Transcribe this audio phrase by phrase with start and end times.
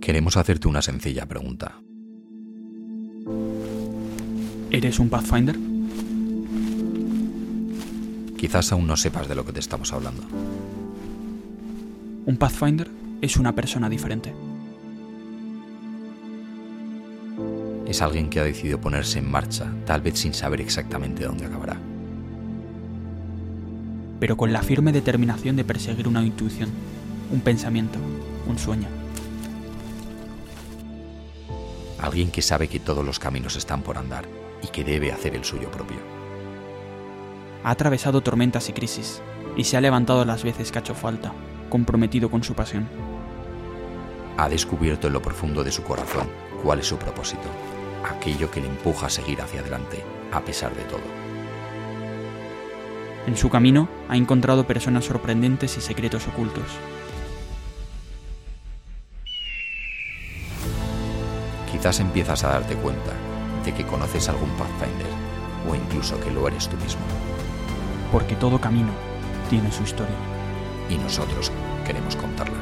[0.00, 1.80] Queremos hacerte una sencilla pregunta.
[4.70, 5.56] ¿Eres un Pathfinder?
[8.36, 10.22] Quizás aún no sepas de lo que te estamos hablando.
[12.26, 12.90] Un Pathfinder
[13.20, 14.34] es una persona diferente.
[17.86, 21.80] Es alguien que ha decidido ponerse en marcha, tal vez sin saber exactamente dónde acabará.
[24.18, 26.68] Pero con la firme determinación de perseguir una intuición,
[27.32, 27.98] un pensamiento,
[28.48, 28.95] un sueño.
[32.06, 34.26] Alguien que sabe que todos los caminos están por andar
[34.62, 35.96] y que debe hacer el suyo propio.
[37.64, 39.20] Ha atravesado tormentas y crisis
[39.56, 41.32] y se ha levantado las veces que ha hecho falta,
[41.68, 42.88] comprometido con su pasión.
[44.36, 46.28] Ha descubierto en lo profundo de su corazón
[46.62, 47.48] cuál es su propósito,
[48.08, 50.00] aquello que le empuja a seguir hacia adelante,
[50.30, 51.02] a pesar de todo.
[53.26, 56.66] En su camino ha encontrado personas sorprendentes y secretos ocultos.
[61.76, 63.12] Quizás empiezas a darte cuenta
[63.62, 65.12] de que conoces algún Pathfinder,
[65.68, 67.02] o incluso que lo eres tú mismo.
[68.10, 68.88] Porque todo camino
[69.50, 70.16] tiene su historia.
[70.88, 71.52] Y nosotros
[71.84, 72.56] queremos contarla.